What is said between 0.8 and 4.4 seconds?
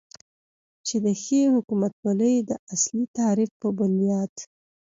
چې د ښې حکومتولې داصلي تعریف په بنیاد